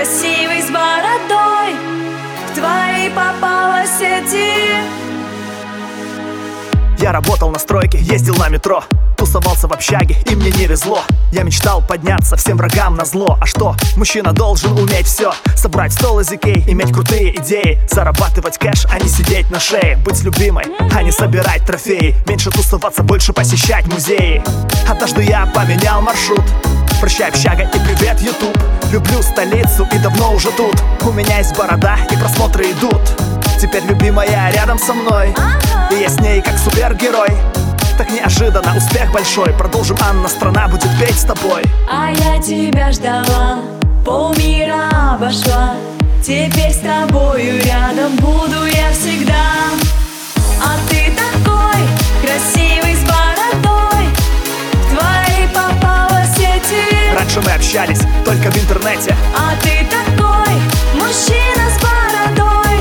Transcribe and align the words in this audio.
красивый 0.00 0.62
с 0.62 0.70
бородой. 0.70 1.74
В 2.48 2.54
твои 2.54 3.10
попала 3.10 3.84
сети. 3.84 4.72
Я 6.98 7.12
работал 7.12 7.50
на 7.50 7.58
стройке, 7.58 7.98
ездил 7.98 8.34
на 8.36 8.48
метро 8.48 8.82
Тусовался 9.16 9.68
в 9.68 9.72
общаге, 9.72 10.16
и 10.26 10.34
мне 10.34 10.50
не 10.52 10.66
везло. 10.66 11.02
Я 11.32 11.42
мечтал 11.42 11.82
подняться 11.82 12.36
всем 12.36 12.56
врагам 12.56 12.94
на 12.94 13.04
зло. 13.04 13.36
А 13.40 13.46
что? 13.46 13.74
Мужчина 13.96 14.32
должен 14.32 14.72
уметь 14.72 15.06
все 15.06 15.32
Собрать 15.54 15.92
стол 15.92 16.20
из 16.20 16.30
Икей, 16.32 16.64
иметь 16.66 16.92
крутые 16.92 17.36
идеи 17.36 17.78
Зарабатывать 17.90 18.56
кэш, 18.56 18.86
а 18.90 18.98
не 18.98 19.08
сидеть 19.08 19.50
на 19.50 19.60
шее 19.60 19.98
Быть 20.04 20.22
любимой, 20.22 20.64
а 20.94 21.02
не 21.02 21.12
собирать 21.12 21.66
трофеи. 21.66 22.16
Меньше 22.26 22.50
тусоваться, 22.50 23.02
больше 23.02 23.34
посещать 23.34 23.86
музеи. 23.86 24.42
Однажды 24.88 25.22
я 25.24 25.44
поменял 25.44 26.00
маршрут. 26.00 26.44
Прощай, 27.00 27.28
общага 27.28 27.64
и 27.64 27.78
привет, 27.78 28.20
Ютуб 28.22 28.56
Люблю 28.90 29.22
столицу 29.22 29.86
и 29.92 29.98
давно 29.98 30.34
уже 30.34 30.50
тут. 30.50 30.74
У 31.06 31.12
меня 31.12 31.38
есть 31.38 31.56
борода 31.56 31.96
и 32.10 32.16
просмотры 32.16 32.72
идут. 32.72 33.00
Теперь 33.60 33.84
любимая 33.84 34.50
рядом 34.52 34.80
со 34.80 34.92
мной. 34.92 35.32
И 35.92 35.94
я 35.94 36.08
с 36.08 36.18
ней 36.18 36.42
как 36.42 36.58
супергерой. 36.58 37.30
Так 37.96 38.10
неожиданно 38.10 38.76
успех 38.76 39.12
большой. 39.12 39.52
Продолжим, 39.52 39.96
Анна, 40.00 40.28
страна 40.28 40.66
будет 40.66 40.90
петь 40.98 41.20
с 41.20 41.24
тобой. 41.24 41.62
А 41.88 42.10
я 42.10 42.42
тебя 42.42 42.90
ждала, 42.90 43.60
полмира 44.04 44.88
обошла. 45.14 45.74
Теперь 46.20 46.72
с 46.72 46.80
тобою 46.80 47.62
рядом 47.62 48.16
буду 48.16 48.29
Общались 57.70 58.00
только 58.24 58.50
в 58.50 58.56
интернете. 58.56 59.16
А 59.32 59.54
ты 59.62 59.86
такой 59.86 60.54
мужчина 60.94 61.70
с 61.70 61.78
бородой. 61.80 62.80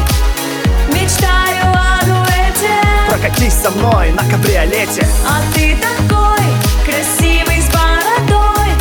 Мечтаю 0.92 1.72
о 1.76 2.04
дуэте. 2.08 2.74
Прокатись 3.08 3.54
со 3.54 3.70
мной 3.70 4.12
на 4.14 4.24
кабриолете. 4.24 5.08
А 5.28 5.42
ты 5.54 5.78
такой 5.78 6.44
красивый 6.84 7.62
с 7.62 7.68
бородой. 7.68 8.74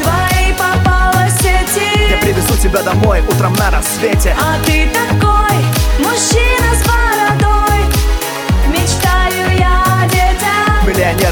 Твои 0.00 0.54
попала 0.54 1.28
сети 1.28 2.10
Я 2.10 2.16
привезу 2.22 2.56
тебя 2.56 2.82
домой 2.82 3.20
утром 3.20 3.52
на 3.52 3.70
рассвете. 3.70 4.34
А 4.40 4.56
ты 4.64 4.88
такой 4.88 5.58
мужчина 5.98 6.67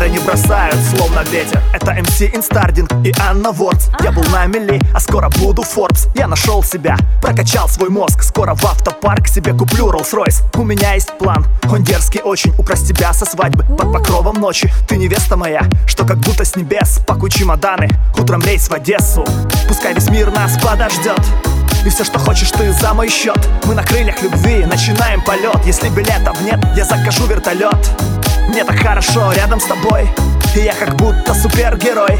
Миллионеры 0.07 0.11
не 0.11 0.19
бросают, 0.19 0.77
словно 0.97 1.21
ветер. 1.31 1.61
Это 1.73 1.93
МС 1.93 2.23
Инстардинг 2.23 2.91
и 3.05 3.13
Анна 3.21 3.51
Вордс 3.51 3.89
Я 4.03 4.13
был 4.13 4.23
на 4.25 4.47
мели, 4.47 4.81
а 4.95 5.01
скоро 5.01 5.29
буду 5.29 5.63
Форбс 5.63 6.07
Я 6.15 6.29
нашел 6.29 6.63
себя, 6.63 6.97
прокачал 7.21 7.69
свой 7.69 7.89
мозг. 7.89 8.23
Скоро 8.23 8.55
в 8.55 8.65
автопарк 8.65 9.27
себе 9.27 9.53
куплю 9.53 9.91
Rolls-Royce. 9.91 10.45
У 10.55 10.65
меня 10.65 10.95
есть 10.95 11.17
план, 11.19 11.45
он 11.71 11.83
дерзкий 11.83 12.21
очень. 12.21 12.53
Украсть 12.59 12.89
тебя 12.89 13.13
со 13.13 13.25
свадьбы 13.25 13.65
под 13.65 13.93
покровом 13.93 14.37
ночи. 14.37 14.73
Ты 14.89 14.97
невеста 14.97 15.37
моя, 15.37 15.63
что 15.87 16.05
как 16.05 16.19
будто 16.19 16.45
с 16.45 16.57
небес. 16.57 17.01
Пакуй 17.07 17.31
чемоданы, 17.31 17.89
утром 18.17 18.43
рейс 18.43 18.69
в 18.69 18.75
Одессу. 18.75 19.25
Пускай 19.67 19.95
весь 19.95 20.09
мир 20.11 20.31
нас 20.31 20.57
подождет. 20.63 21.21
И 21.85 21.89
все, 21.89 22.05
что 22.05 22.19
хочешь, 22.19 22.51
ты 22.51 22.73
за 22.73 22.95
мой 22.95 23.09
счет 23.09 23.39
Мы 23.65 23.75
на 23.77 23.85
крыльях 23.85 24.21
любви 24.21 24.65
начинаем 24.67 25.23
полет 25.23 25.65
Если 25.65 25.89
билетов 25.89 26.41
нет, 26.43 26.59
я 26.75 26.85
закажу 26.85 27.27
вертолет 27.27 27.77
Мне 28.49 28.65
так 28.65 28.79
хорошо 28.79 29.33
рядом 29.33 29.61
с 29.61 29.65
тобой. 29.65 30.09
И 30.55 30.61
я 30.61 30.75
как 30.75 30.95
будто 30.97 31.35
супергерой. 31.35 32.19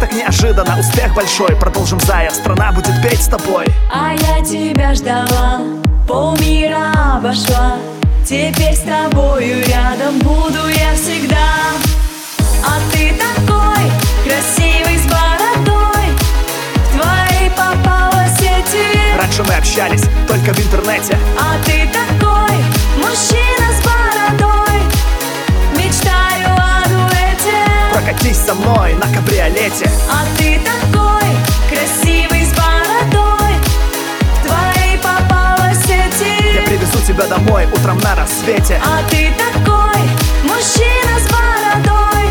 Так 0.00 0.12
неожиданно 0.12 0.78
успех 0.78 1.14
большой. 1.14 1.56
Продолжим, 1.56 2.00
Зая, 2.00 2.30
страна 2.30 2.72
будет 2.72 3.00
петь 3.02 3.22
с 3.22 3.28
тобой. 3.28 3.66
А 3.92 4.12
я 4.12 4.44
тебя 4.44 4.94
ждала, 4.94 5.60
полмира 6.06 6.92
обошла. 7.16 7.76
Теперь 8.24 8.74
с 8.74 8.80
тобою 8.80 9.64
рядом 9.66 10.18
буду 10.20 10.68
я 10.68 10.94
всегда. 10.94 11.36
А 12.64 12.78
ты 12.92 13.12
такой 13.14 13.84
красивый 14.24 14.98
с 14.98 15.06
бородой. 15.06 16.08
В 16.84 17.00
твои 17.00 17.50
попала 17.50 18.26
сети 18.38 19.16
Раньше 19.18 19.42
мы 19.44 19.54
общались 19.54 20.04
только 20.26 20.52
в 20.54 20.58
интернете. 20.58 21.18
А 21.38 21.62
ты 21.64 21.77
кабриолете 29.68 29.90
А 30.10 30.24
ты 30.36 30.60
такой 30.60 31.28
красивый 31.68 32.44
с 32.44 32.54
бородой. 32.54 33.54
Твои 34.44 34.96
попала 34.98 35.74
сети 35.74 36.54
Я 36.54 36.62
привезу 36.62 36.98
тебя 37.06 37.26
домой 37.26 37.66
утром 37.72 37.98
на 37.98 38.14
рассвете. 38.14 38.80
А 38.84 39.02
ты 39.10 39.32
такой 39.36 40.00
мужчина 40.44 41.18
с 41.18 41.28
бородой. 41.30 42.24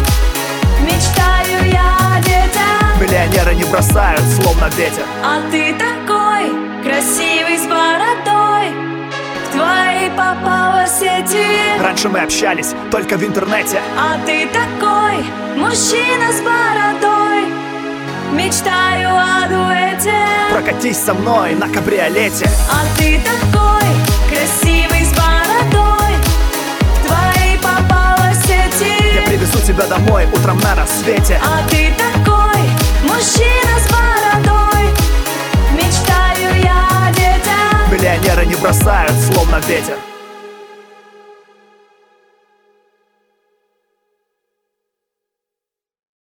Мечтаю 0.81 1.71
я 1.71 2.15
о 2.15 2.19
детях. 2.21 2.99
Миллионеры 2.99 3.55
не 3.55 3.63
бросают, 3.65 4.23
словно 4.41 4.69
ветер. 4.75 5.03
А 5.23 5.41
ты 5.51 5.73
такой 5.73 6.51
красивый 6.83 7.57
с 7.57 7.67
бородой. 7.67 8.87
В 9.45 9.51
твои 9.51 10.09
попала 10.09 10.85
сети 10.87 11.81
Раньше 11.81 12.09
мы 12.09 12.19
общались 12.19 12.73
только 12.91 13.17
в 13.17 13.23
интернете. 13.23 13.81
А 13.97 14.17
ты 14.25 14.47
такой 14.47 15.23
мужчина 15.55 16.31
с 16.31 16.41
бородой 16.41 17.16
Мечтаю 18.33 19.09
о 19.15 19.47
дуэте. 19.47 20.13
Прокатись 20.51 20.97
со 20.97 21.13
мной 21.13 21.55
на 21.55 21.67
кабриолете. 21.69 22.49
А 22.69 22.97
ты 22.97 23.19
такой 23.19 23.87
красивый 24.29 25.05
с 25.05 25.13
бородой. 25.13 26.13
Твои 27.05 27.57
попала 27.57 28.33
сети. 28.33 29.15
Я 29.15 29.21
привезу 29.21 29.59
тебя 29.65 29.87
домой 29.87 30.25
утром 30.33 30.59
на 30.59 30.75
рассвете. 30.75 31.39
А 31.41 31.67
ты 31.69 31.93
такой 31.97 32.61
мужчина 33.03 33.79
с 33.79 33.89
бородой. 33.89 34.89
Мечтаю 35.73 36.61
я 36.61 37.07
о 37.07 37.11
детях. 37.13 37.91
Миллионеры 37.91 38.45
не 38.45 38.55
бросают, 38.55 39.13
словно 39.31 39.61
ветер 39.67 39.95